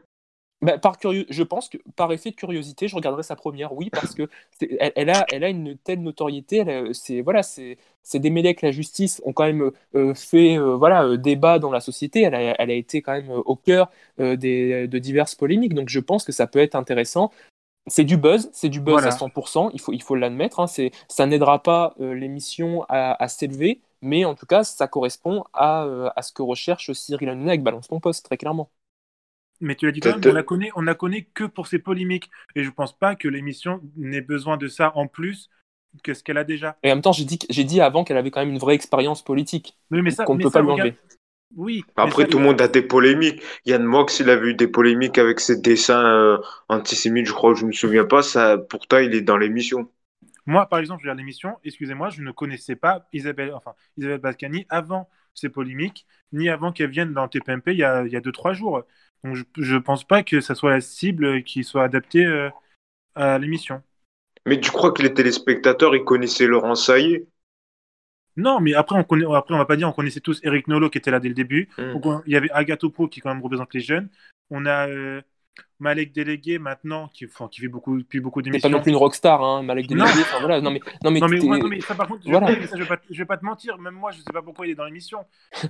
[0.62, 3.90] Bah, par curieux, je pense que par effet de curiosité, je regarderai sa première, oui,
[3.90, 4.30] parce que
[4.96, 6.64] elle, a, elle a une telle notoriété.
[6.94, 7.78] C'est voilà, c'est
[8.14, 9.72] des que la justice ont quand même
[10.16, 12.22] fait voilà débat dans la société.
[12.22, 15.74] Elle a, elle a été quand même au cœur des, de diverses polémiques.
[15.74, 17.30] Donc je pense que ça peut être intéressant
[17.88, 20.60] c'est du buzz, c'est du buzz à 100%, il faut, il faut l'admettre.
[20.60, 20.68] Hein,
[21.08, 26.10] ça n'aidera pas euh, l'émission à, s'élever, mais en tout cas, ça correspond à, euh,
[26.16, 28.70] à ce que recherche Cyril Hanouna avec Balance ton poste, très clairement.
[29.62, 31.80] Mais tu l'as dit quand même, on la connaît, on la connaît que pour ses
[31.80, 32.30] polémiques.
[32.56, 35.50] Et je pense pas que l'émission n'ait besoin de ça en plus
[36.04, 36.78] que ce qu'elle a déjà.
[36.84, 38.76] Et en même temps, j'ai dit, j'ai dit avant qu'elle avait quand même une vraie
[38.76, 39.78] expérience politique.
[39.92, 40.96] Oui, mais ça, qu'on ne peut pas lui enlever.
[41.56, 41.84] Oui.
[41.96, 43.42] Après, tout le monde a des polémiques.
[43.66, 46.38] Yann Mox, il a eu des polémiques avec ses dessins euh,
[46.68, 48.24] antisémites, je crois, je me souviens pas.
[48.24, 49.90] Ça, pourtant, il est dans l'émission.
[50.46, 54.66] Moi, par exemple, je regarde l'émission, excusez-moi, je ne connaissais pas Isabelle, enfin, Isabelle Bascani
[54.70, 58.84] avant ces polémiques, ni avant qu'elle vienne dans TPMP il y a 2-3 jours.
[59.24, 62.50] Donc, je ne pense pas que ça soit la cible qui soit adaptée euh,
[63.16, 63.82] à l'émission.
[64.46, 67.28] Mais tu crois que les téléspectateurs, ils connaissaient Laurent Saillé
[68.36, 70.90] non, mais après, on connaît, après, on va pas dire, on connaissait tous Eric Nolo
[70.90, 71.70] qui était là dès le début.
[71.78, 72.00] Hmm.
[72.26, 74.10] il y avait Agathe qui quand même représente les jeunes.
[74.50, 75.22] On a euh,
[75.80, 78.68] Malek Délégué maintenant qui, enfin, qui fait beaucoup, depuis beaucoup d'émissions.
[78.68, 80.08] C'est pas non plus une rockstar, hein, Malek Délégué.
[80.08, 80.40] Non.
[80.40, 83.26] voilà, non mais, non mais, non, mais, ça, par contre, je, vais pas, je, vais
[83.26, 83.78] pas, te mentir.
[83.78, 85.20] Même moi, je sais pas pourquoi il est dans l'émission.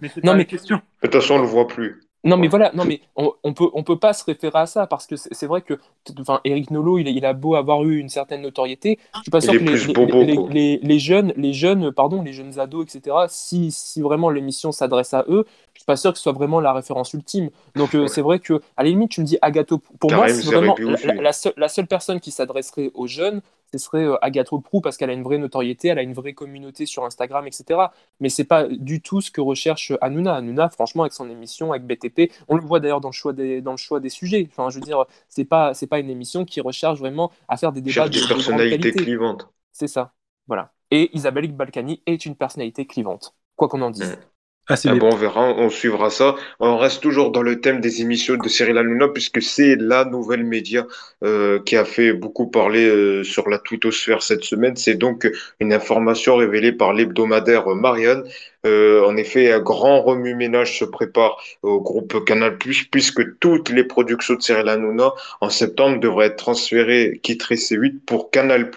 [0.02, 0.45] Mais c'est pas mais...
[0.45, 0.78] question.
[0.78, 2.02] De toute façon, on le voit plus.
[2.26, 4.88] Non, mais voilà, non, mais on, on, peut, on peut pas se référer à ça
[4.88, 5.74] parce que c'est vrai que,
[6.20, 9.42] enfin, Eric Nolot, il, il, a beau avoir eu une certaine notoriété, je suis pas
[9.42, 13.18] sûr que les, les, les, les, jeunes, les jeunes, pardon, les jeunes ados, etc.
[13.28, 16.62] Si, si vraiment l'émission s'adresse à eux, je suis pas sûr que ce soit vraiment
[16.62, 17.50] la référence ultime.
[17.76, 20.46] Donc euh, c'est vrai que, à la limite, tu me dis Agathe, pour moi, c'est
[20.46, 23.42] vraiment la, la, seule, la seule personne qui s'adresserait aux jeunes,
[23.74, 26.34] ce serait euh, Agathe Prou parce qu'elle a une vraie notoriété, elle a une vraie
[26.34, 27.80] communauté sur Instagram, etc.
[28.20, 30.36] Mais c'est pas du tout ce que recherche Hanouna.
[30.36, 33.62] Hanouna, franchement, avec son émission, avec BTP, on le voit d'ailleurs dans le choix des
[33.62, 34.48] dans le choix des sujets.
[34.52, 37.72] Enfin, je veux dire, c'est pas c'est pas une émission qui recherche vraiment à faire
[37.72, 39.50] des débats de, personnalités clivantes.
[39.72, 40.14] C'est ça,
[40.48, 40.72] voilà.
[40.92, 44.20] Et Isabelle Balkany est une personnalité clivante, quoi qu'on en dise.
[44.69, 46.36] Ah, ah bon, on verra, on suivra ça.
[46.62, 50.45] On reste toujours dans le thème des émissions de Cyril Hanouna puisque c'est la nouvelle
[50.45, 50.88] média
[51.26, 54.78] euh, qui a fait beaucoup parler euh, sur la twittosphère cette semaine.
[54.78, 58.23] C'est donc une information révélée par l'hebdomadaire Marianne.
[58.65, 64.36] Euh, en effet, un grand remue-ménage se prépare au groupe Canal+, puisque toutes les productions
[64.36, 68.71] de Cyril Hanouna en septembre devraient être transférées, quitteraient C8 pour Canal+,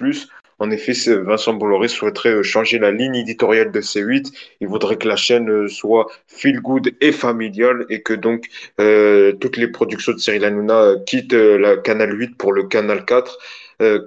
[0.59, 0.93] en effet,
[1.23, 4.33] Vincent Bolloré souhaiterait euh, changer la ligne éditoriale de C8.
[4.61, 8.47] Il voudrait que la chaîne euh, soit feel good et familiale et que donc
[8.81, 13.39] euh, toutes les productions de Cyril Hanouna quittent la Canal 8 pour le Canal 4.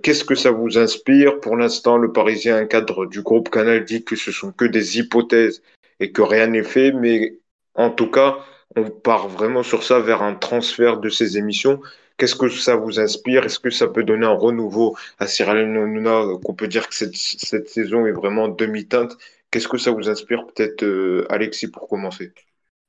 [0.01, 1.39] Qu'est-ce que ça vous inspire?
[1.39, 4.97] Pour l'instant, le Parisien, un cadre du groupe Canal, dit que ce sont que des
[4.97, 5.61] hypothèses
[5.99, 7.35] et que rien n'est fait, mais
[7.75, 8.39] en tout cas,
[8.75, 11.81] on part vraiment sur ça vers un transfert de ces émissions.
[12.19, 13.45] Qu'est-ce que ça vous inspire?
[13.45, 17.15] Est-ce que ça peut donner un renouveau à Cyril Hanouna qu'on peut dire que cette,
[17.15, 19.17] cette saison est vraiment demi-teinte?
[19.49, 22.33] Qu'est-ce que ça vous inspire Peut-être euh, Alexis pour commencer?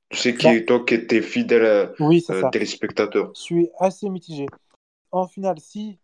[0.09, 3.31] Tu sais qui est toi qui étais fidèle à, oui, euh, téléspectateur.
[3.33, 4.47] Je suis assez mitigé.
[5.11, 5.97] En finale, si,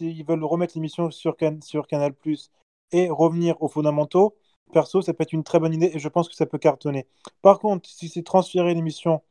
[0.00, 2.50] ils veulent remettre l'émission sur, sur Canal Plus
[2.92, 4.36] et revenir aux fondamentaux,
[4.72, 7.06] perso, ça peut être une très bonne idée et je pense que ça peut cartonner.
[7.40, 9.22] Par contre, si c'est transférer l'émission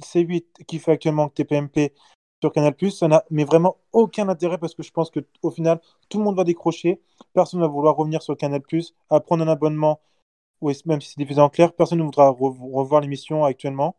[0.00, 1.92] C8 qui fait actuellement TPMP
[2.40, 6.18] sur Canal+, ça n'a mais vraiment aucun intérêt parce que je pense qu'au final, tout
[6.18, 7.00] le monde va décrocher.
[7.34, 8.62] Personne ne va vouloir revenir sur Canal+,
[9.10, 10.00] à prendre un abonnement,
[10.60, 13.96] ou même si c'est diffusé en clair, personne ne voudra revoir l'émission actuellement,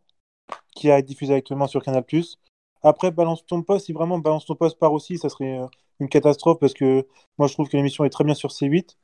[0.74, 2.04] qui été diffusée actuellement sur Canal+.
[2.82, 5.66] Après, Balance ton poste, si vraiment Balance ton poste part aussi, ça serait euh,
[6.00, 7.06] une catastrophe parce que
[7.38, 8.96] moi je trouve que l'émission est très bien sur C8.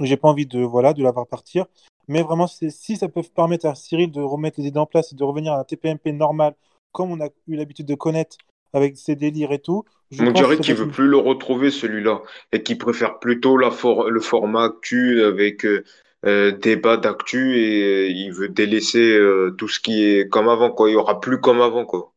[0.00, 1.66] J'ai pas envie de, voilà, de la voir partir.
[2.06, 5.16] Mais vraiment, si ça peut permettre à Cyril de remettre les idées en place et
[5.16, 6.54] de revenir à un TPMP normal
[6.94, 8.38] comme on a eu l'habitude de connaître
[8.72, 9.84] avec ses délires et tout.
[10.18, 13.70] on dirait qu'il veut plus le retrouver celui-là et qu'il préfère plutôt la
[14.08, 15.84] le format actu avec euh,
[16.24, 20.88] euh, débat d'actu et il veut délaisser euh, tout ce qui est comme avant quoi.
[20.88, 22.12] Il y aura plus comme avant quoi.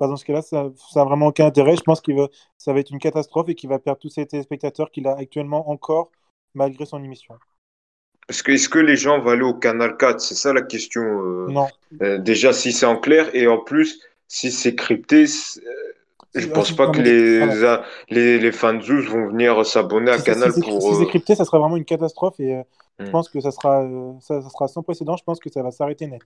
[0.00, 1.76] Bah, dans ce cas-là, ça n'a vraiment aucun intérêt.
[1.76, 2.12] Je pense que
[2.58, 5.70] ça va être une catastrophe et qu'il va perdre tous ses téléspectateurs qu'il a actuellement
[5.70, 6.10] encore
[6.54, 7.36] malgré son émission.
[8.28, 11.02] Est-ce que, est que les gens vont aller au Canal 4 C'est ça la question.
[11.48, 11.68] non.
[12.18, 14.00] déjà, si c'est en clair et en plus,
[14.32, 15.92] si c'est crypté, euh,
[16.34, 17.44] je ne pense pas que les,
[18.08, 20.80] les, les, fans Zeus vont venir s'abonner à Canal pour.
[20.80, 22.62] Si c'est euh, crypté, ça sera vraiment une catastrophe et euh,
[22.98, 23.10] je hmm.
[23.10, 23.86] pense que ça sera,
[24.20, 25.18] ça, sera sans précédent.
[25.18, 26.22] Je pense que ça va s'arrêter net.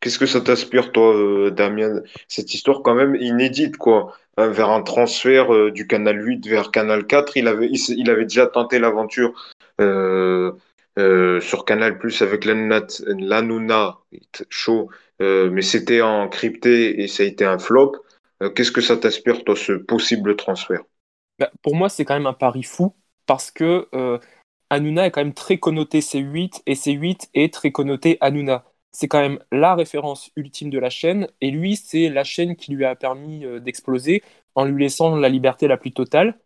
[0.00, 2.00] Qu'est-ce que ça t'inspire, toi, Damien?
[2.28, 4.16] Cette histoire, quand même inédite, quoi.
[4.38, 7.36] Hein, vers un transfert du Canal 8 vers Canal 4.
[7.36, 9.34] Il avait, il, avait déjà tenté l'aventure
[9.78, 13.98] sur Canal Plus avec l'Anouna
[14.48, 14.88] Show
[15.20, 17.92] mais c'était encrypté et ça a été un flop.
[18.42, 20.82] Euh, qu'est-ce que ça t'inspire, toi, ce possible transfert?
[21.38, 22.94] Bah, Pour moi, c'est quand même un pari fou
[23.26, 24.18] parce que euh,
[24.70, 28.64] Hanouna est quand même très connoté C8 et C8 est très connoté Hanouna.
[28.92, 32.72] C'est quand même la référence ultime de la chaîne et lui, c'est la chaîne qui
[32.72, 34.22] lui a permis d'exploser
[34.56, 36.38] en lui laissant la liberté la plus totale.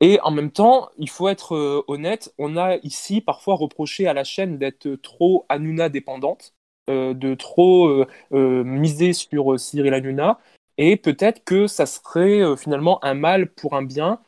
[0.00, 4.24] Et en même temps, il faut être honnête, on a ici parfois reproché à la
[4.24, 6.54] chaîne d'être trop Hanouna dépendante.
[6.88, 10.38] Euh, de trop euh, euh, miser sur Cyril Hanouna.
[10.78, 14.20] Et peut-être que ça serait finalement un mal pour un bien,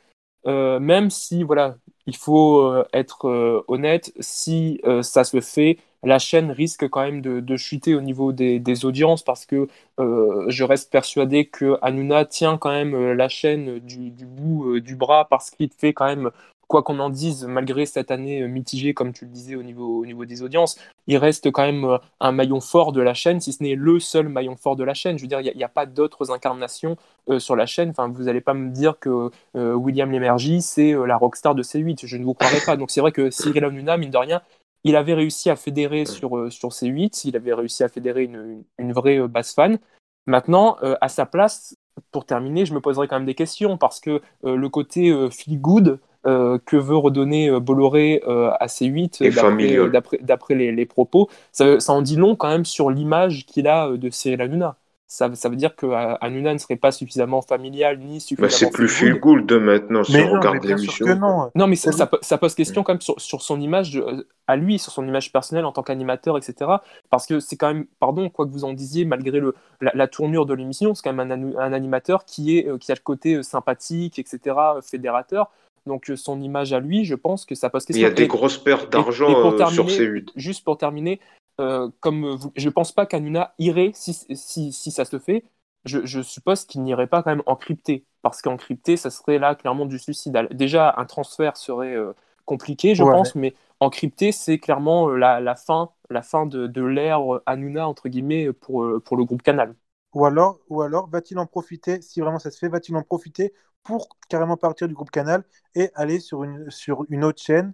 [0.44, 7.02] même si, voilà, il faut être honnête, si ça se fait, la chaîne risque quand
[7.02, 9.68] même de, chuter au niveau des, audiences parce que
[9.98, 15.28] je reste persuadé que Hanouna tient quand même la chaîne du, du bout du bras
[15.30, 16.32] parce qu'il fait quand même
[16.70, 20.00] quoi qu'on en dise, malgré cette année euh, mitigée, comme tu le disais au niveau,
[20.00, 20.78] au niveau des audiences,
[21.08, 23.98] il reste quand même euh, un maillon fort de la chaîne, si ce n'est le
[23.98, 25.18] seul maillon fort de la chaîne.
[25.18, 26.96] Je veux dire, il n'y a, pas d'autres incarnations
[27.28, 27.90] euh, sur la chaîne.
[27.90, 32.06] Enfin, vous n'allez pas me dire que William Lémergie, c'est la rockstar de C8.
[32.06, 32.76] Je ne vous croirais pas.
[32.76, 34.40] Donc c'est vrai que Cyril Hanouna, mine de rien,
[34.84, 39.26] il avait réussi à fédérer sur, sur C8, il avait réussi à fédérer une, vraie
[39.26, 39.78] base fan.
[40.26, 41.76] Maintenant, à sa place,
[42.12, 45.98] pour terminer, je me poserai quand même des questions parce que le côté feel good
[46.24, 51.28] que veut redonner Bolloré à C8 d'après les, propos?
[51.52, 54.76] Ça, ça, en dit long quand même sur l'image qu'il a de Cyril Hanouna
[55.10, 58.50] ça, veut dire que euh, Hanouna ne serait pas suffisamment familial ni bah, suffisamment.
[58.50, 61.04] c'est plus feel good maintenant si on regarde l'émission.
[61.16, 61.50] Non.
[61.56, 61.90] non, mais ça,
[62.22, 65.32] ça, pose question quand même sur, sur son image euh, à lui, sur son image
[65.32, 66.70] personnelle en tant qu'animateur, etc.
[67.10, 70.46] Parce que c'est quand même, pardon, quoi que vous en disiez, malgré le, la, tournure
[70.46, 73.42] de l'émission, c'est quand même un, un, animateur qui, est, euh, qui a le côté
[73.42, 75.50] sympathique, etc., fédérateur.
[75.86, 78.00] Donc son image à lui, je pense que ça pose question.
[78.00, 80.32] Il y a des grosses pertes d'argent sur ces 8.
[80.36, 81.20] Juste pour terminer,
[81.60, 85.44] euh, comme je ne pense pas qu'Anuna irait, si, si, si, ça se fait,
[85.84, 89.86] je, je suppose qu'il n'irait pas quand même encrypté, parce qu'encrypté, ça serait là clairement
[89.86, 90.48] du suicide.
[90.52, 92.12] Déjà, un transfert serait euh,
[92.44, 96.82] compliqué, je pense, mais encrypté, c'est clairement euh, la, la, fin, la fin de, de
[96.82, 99.74] l'ère Anuna, entre guillemets, pour, pour le groupe Canal.
[100.14, 103.52] Ou alors, ou alors va-t-il en profiter, si vraiment ça se fait, va-t-il en profiter
[103.82, 107.72] pour carrément partir du groupe Canal et aller sur une, sur une autre chaîne,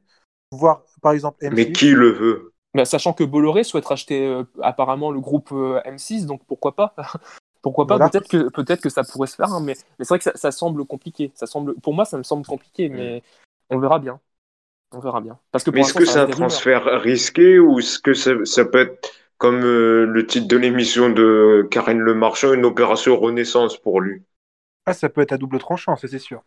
[0.50, 1.54] voir par exemple M6.
[1.54, 2.52] Mais qui le veut?
[2.74, 6.94] Bah, sachant que Bolloré souhaite racheter euh, apparemment le groupe euh, M6, donc pourquoi pas
[7.62, 10.30] Pourquoi pas Peut-être que, peut que ça pourrait se faire, hein, mais, c'est vrai que
[10.32, 11.32] ça, semble compliqué.
[11.34, 13.24] Ça semble, pour moi, ça me semble compliqué, mais
[13.70, 14.20] on verra bien.
[14.92, 15.36] On verra bien.
[15.50, 19.64] Parce que est-ce que c'est un transfert risqué ou est-ce que ça, peut être, comme
[19.64, 24.22] euh, le titre de l'émission de Karine Le Marchand, une opération renaissance pour lui?
[24.86, 26.42] Ah, ça peut être à double tranchant, ça c'est sûr.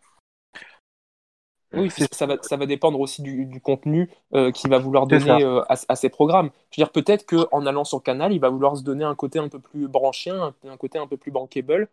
[1.73, 5.62] Oui, ça va, ça va dépendre aussi du, contenu euh, qu'il va vouloir donner euh,
[5.69, 6.49] à, ses programmes.
[6.71, 9.38] Je veux dire, peut-être qu'en allant sur Canal, il va vouloir se donner un côté
[9.38, 11.88] un peu plus branché, un, côté un peu plus bankable.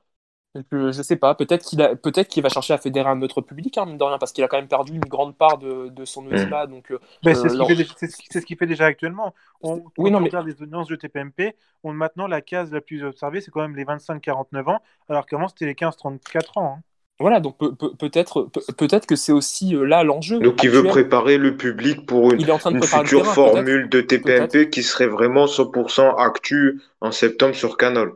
[0.73, 3.77] Je, je sais pas, peut-être qu'il peut qu'il va chercher à fédérer un autre public,
[3.79, 6.05] hein, mine de rien, parce qu'il a quand même perdu une grande part de, de
[6.05, 6.27] son mm.
[6.27, 6.66] audimat.
[6.66, 7.35] Donc, euh, c'est
[8.40, 9.35] ce qu'il fait, déjà actuellement.
[9.62, 13.05] On, oui, non, on regarde les audiences de TPMP, on, maintenant la case la plus
[13.05, 16.77] observée, c'est quand même les 25-49 ans, alors qu'avant c'était les 15-34 ans.
[16.79, 16.83] Hein.
[17.19, 17.57] Voilà, donc
[17.99, 20.38] peut-être peut-être que c'est aussi euh, là l'enjeu.
[20.38, 22.45] Donc il veut préparer le public pour une,
[22.83, 28.11] future formule de TPMP qui serait vraiment 100% actu en septembre sur Canal.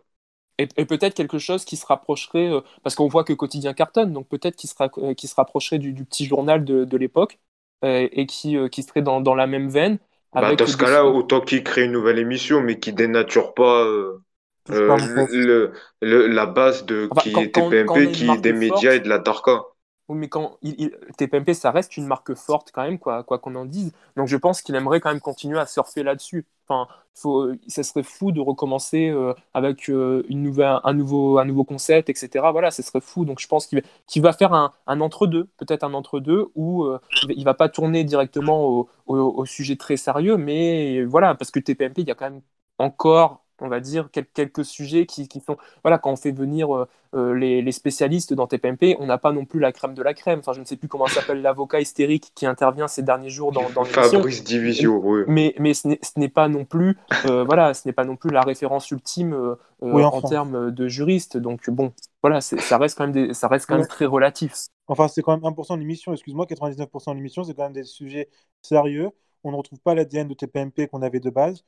[0.76, 4.28] Et, peut-être quelque chose qui se rapprocherait, euh, parce qu'on voit que Quotidien cartonne, donc
[4.28, 7.38] peut-être qui, sera, euh, qui se rapprocherait du, petit journal de, l'époque
[7.82, 9.98] et qui, qui serait dans, dans la même veine.
[10.32, 14.22] Bah, dans ce cas-là, autant qu'il crée une nouvelle émission, mais qui dénature pas euh,
[14.68, 19.18] le, le, la base de qui est TPMP, qui est des médias et de la
[19.18, 19.62] Tarka.
[20.10, 23.64] Oui, mais quand il, TPMP, ça reste une marque forte quand même, quoi qu'on en
[23.64, 23.92] dise.
[24.16, 26.46] Donc je pense qu'il aimerait quand même continuer à surfer là-dessus.
[26.68, 31.44] Enfin, faut, ça serait fou de recommencer euh, avec euh, une nouvelle, un, nouveau, un
[31.44, 32.50] nouveau concept, etc.
[32.50, 33.24] Voilà, ce serait fou.
[33.24, 36.86] Donc je pense qu'il va faire un, entre-deux, peut-être un entre-deux, où
[37.28, 41.60] il va pas tourner directement au, au, au, sujet très sérieux, mais voilà, parce que
[41.60, 42.42] TPMP, il y a quand même
[42.78, 45.56] encore on va dire, quelques sujets qui, qui sont.
[45.82, 49.44] Voilà, quand on fait venir euh, euh, les, spécialistes dans TPMP, on n'a pas non
[49.44, 50.40] plus la crème de la crème.
[50.40, 53.68] Enfin, je ne sais plus comment s'appelle l'avocat hystérique qui intervient ces derniers jours dans,
[53.70, 55.22] dans Fabrice Divisio, oui.
[55.26, 56.96] Mais, mais ce n'est pas non plus,
[57.26, 61.36] euh, voilà, ce n'est pas non plus la référence ultime en termes de juriste.
[61.36, 61.92] Donc, bon,
[62.22, 64.54] voilà, ça reste quand même, ça reste quand même très relatif.
[64.88, 67.84] Enfin, c'est quand même 1% de l'émission, excuse-moi, 99% de l'émission, c'est quand même des
[67.84, 68.28] sujets
[68.60, 69.10] sérieux.
[69.44, 71.64] On ne retrouve pas l'ADN de TPMP qu'on avait de base.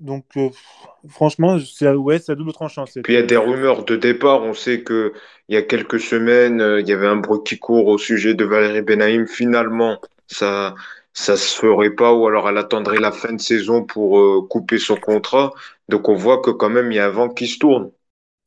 [0.00, 0.48] Donc, euh,
[1.08, 2.84] franchement, c'est ouais, à double tranchant.
[2.84, 4.42] Puis il y a des rumeurs de départ.
[4.42, 5.12] On sait que
[5.48, 8.34] il y a quelques semaines, euh, il y avait un bruit qui court au sujet
[8.34, 9.26] de Valérie Benaïm.
[9.26, 10.74] Finalement, ça
[11.14, 14.78] ça se ferait pas, ou alors elle attendrait la fin de saison pour euh, couper
[14.78, 15.52] son contrat.
[15.88, 17.90] Donc on voit que quand même il y a un vent qui se tourne.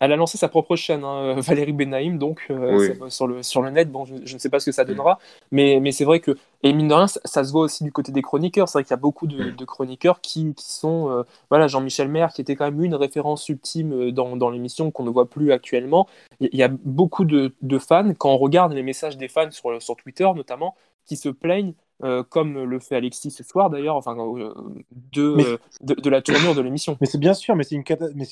[0.02, 3.70] Elle a lancé sa propre chaîne, hein, Valérie Benaïm, donc euh, sur, le, sur le
[3.70, 3.92] net.
[3.92, 5.20] Bon, je, ne sais pas ce que ça donnera,
[5.52, 8.12] mais, mais c'est vrai que, et mine de rien, ça, se voit aussi du côté
[8.12, 8.68] des chroniqueurs.
[8.68, 11.12] C'est vrai qu'il y a beaucoup de, chroniqueurs qui, qui sont.
[11.12, 14.90] Euh, voilà, Jean-Michel Maire, qui était quand même une référence ultime euh, dans, dans l'émission
[14.90, 16.08] qu'on ne voit plus actuellement.
[16.40, 19.80] Il y a beaucoup de, de, fans, quand on regarde les messages des fans sur,
[19.80, 20.74] sur Twitter notamment,
[21.06, 24.54] qui se plaignent euh, comme le fait Alexis ce soir d'ailleurs, enfin, euh,
[24.92, 26.98] de, de, la tournure de l'émission.
[27.00, 27.84] Mais c'est bien sûr, mais c'est une,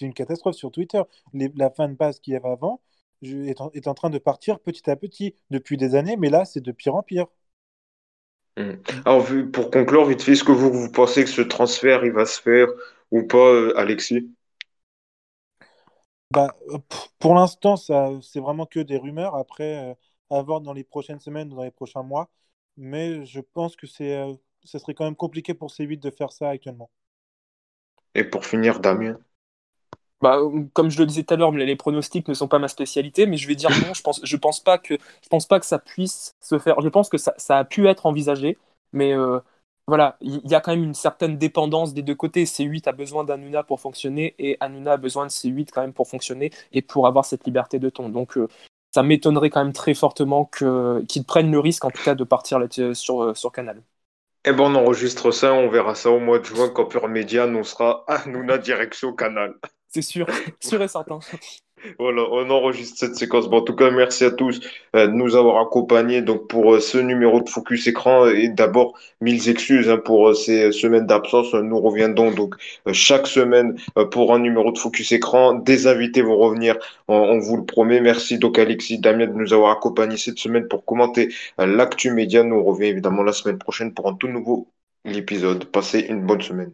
[0.01, 1.01] une, catastrophe sur Twitter.
[1.33, 2.81] Les, la fan base qu'il y avait avant
[3.21, 6.45] est en, est en, train de partir petit à petit depuis des années, mais là,
[6.45, 7.27] c'est de pire en pire.
[8.57, 8.73] Hmm.
[9.05, 12.25] Alors, pour conclure, vite fait, est-ce que vous, vous pensez que ce transfert, il va
[12.25, 12.67] se faire
[13.11, 14.31] ou pas, euh, Alexis?
[16.31, 16.55] Bah,
[17.19, 19.35] Pour l'instant, c'est vraiment que des rumeurs.
[19.35, 19.95] Après,
[20.29, 22.29] à voir dans les prochaines semaines ou dans les prochains mois
[22.79, 26.31] mais je pense que c'est, euh, ce serait quand même compliqué pour C8 de faire
[26.31, 26.89] ça actuellement.
[28.15, 29.19] Et pour finir, Damien
[30.21, 30.39] bah,
[30.73, 33.37] comme je le disais tout à l'heure, les pronostics ne sont pas ma spécialité, mais
[33.37, 33.93] je vais dire non.
[33.93, 36.81] Je pense, je pense pas que, je pense pas que ça puisse se faire.
[36.81, 38.57] Je pense que ça, ça a pu être envisagé,
[38.91, 39.39] mais euh,
[39.87, 42.43] voilà, il y, a quand même une certaine dépendance des deux côtés.
[42.45, 46.07] C8 a besoin d'Anuna pour fonctionner et Anuna a besoin de C8 quand même pour
[46.07, 48.09] fonctionner et pour avoir cette liberté de ton.
[48.09, 48.47] Donc, euh,
[48.91, 52.59] ça m'étonnerait quand même très fortement qu'ils prennent le risque, en tout cas, de partir
[52.93, 53.83] sur, sur Canal.
[54.45, 57.43] Eh ben, on enregistre ça, on verra ça au mois de juin quand Pure Media
[57.43, 59.55] annoncera à Nouna direction Canal.
[59.87, 60.27] C'est sûr,
[60.61, 61.19] sûr et certain.
[61.97, 63.47] Voilà, on enregistre cette séquence.
[63.51, 64.59] En tout cas, merci à tous
[64.95, 68.27] euh, de nous avoir accompagnés donc pour euh, ce numéro de Focus Écran.
[68.27, 71.53] Et d'abord, mille excuses hein, pour euh, ces semaines d'absence.
[71.53, 72.55] Nous reviendrons donc
[72.91, 73.79] chaque semaine
[74.11, 75.53] pour un numéro de Focus Écran.
[75.53, 76.75] Des invités vont revenir,
[77.07, 78.01] on, vous le promet.
[78.01, 82.43] Merci donc Alexis, Damien de nous avoir accompagnés cette semaine pour commenter l'actu média.
[82.43, 84.67] Nous reviendrons évidemment la semaine prochaine pour un tout nouveau
[85.05, 85.65] épisode.
[85.65, 86.73] Passez une bonne semaine.